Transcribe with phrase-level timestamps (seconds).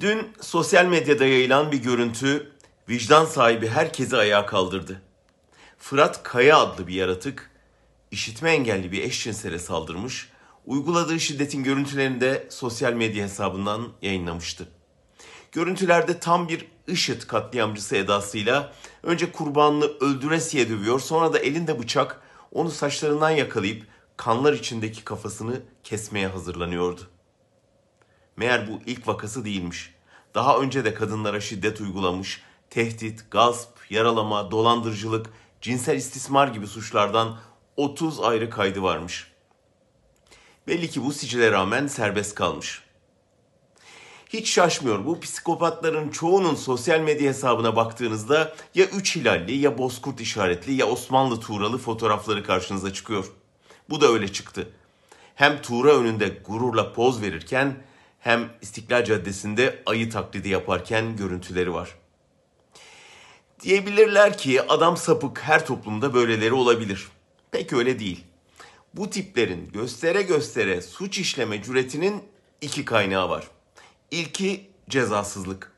[0.00, 2.52] Dün sosyal medyada yayılan bir görüntü
[2.88, 5.02] vicdan sahibi herkesi ayağa kaldırdı.
[5.78, 7.50] Fırat Kaya adlı bir yaratık
[8.10, 10.30] işitme engelli bir eşcinsele saldırmış,
[10.66, 14.68] uyguladığı şiddetin görüntülerini de sosyal medya hesabından yayınlamıştı.
[15.52, 18.72] Görüntülerde tam bir IŞİD katliamcısı edasıyla
[19.02, 22.22] önce kurbanını öldüresiye dövüyor sonra da elinde bıçak
[22.52, 23.86] onu saçlarından yakalayıp
[24.16, 27.00] kanlar içindeki kafasını kesmeye hazırlanıyordu.
[28.36, 29.94] Meğer bu ilk vakası değilmiş.
[30.34, 37.38] Daha önce de kadınlara şiddet uygulamış, tehdit, gasp, yaralama, dolandırıcılık, cinsel istismar gibi suçlardan
[37.76, 39.32] 30 ayrı kaydı varmış.
[40.66, 42.82] Belli ki bu sicile rağmen serbest kalmış.
[44.28, 50.72] Hiç şaşmıyor bu psikopatların çoğunun sosyal medya hesabına baktığınızda ya üç hilalli ya bozkurt işaretli
[50.72, 53.32] ya Osmanlı tuğralı fotoğrafları karşınıza çıkıyor.
[53.90, 54.68] Bu da öyle çıktı.
[55.34, 57.76] Hem tuğra önünde gururla poz verirken
[58.22, 61.94] hem İstiklal Caddesi'nde ayı taklidi yaparken görüntüleri var.
[63.62, 67.08] Diyebilirler ki adam sapık her toplumda böyleleri olabilir.
[67.50, 68.24] Pek öyle değil.
[68.94, 72.22] Bu tiplerin göstere göstere suç işleme cüretinin
[72.60, 73.44] iki kaynağı var.
[74.10, 75.72] İlki cezasızlık.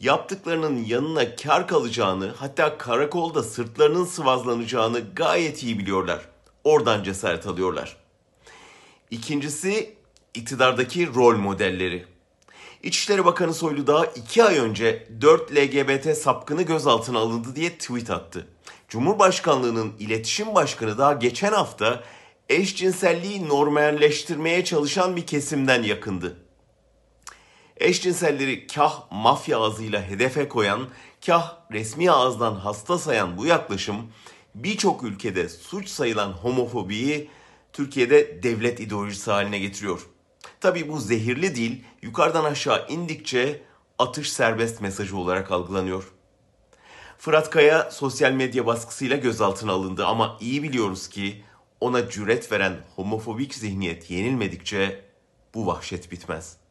[0.00, 6.28] Yaptıklarının yanına kar kalacağını hatta karakolda sırtlarının sıvazlanacağını gayet iyi biliyorlar.
[6.64, 7.96] Oradan cesaret alıyorlar.
[9.10, 10.03] İkincisi
[10.34, 12.06] iktidardaki rol modelleri.
[12.82, 18.48] İçişleri Bakanı Soylu daha iki ay önce 4 LGBT sapkını gözaltına alındı diye tweet attı.
[18.88, 22.04] Cumhurbaşkanlığının iletişim başkanı daha geçen hafta
[22.48, 26.36] eşcinselliği normalleştirmeye çalışan bir kesimden yakındı.
[27.76, 30.88] Eşcinselleri kah mafya ağzıyla hedefe koyan,
[31.26, 33.96] kah resmi ağızdan hasta sayan bu yaklaşım
[34.54, 37.30] birçok ülkede suç sayılan homofobiyi
[37.72, 40.06] Türkiye'de devlet ideolojisi haline getiriyor.
[40.64, 43.62] Tabi bu zehirli dil yukarıdan aşağı indikçe
[43.98, 46.12] atış serbest mesajı olarak algılanıyor.
[47.18, 51.44] Fırat Kaya sosyal medya baskısıyla gözaltına alındı ama iyi biliyoruz ki
[51.80, 55.04] ona cüret veren homofobik zihniyet yenilmedikçe
[55.54, 56.63] bu vahşet bitmez.''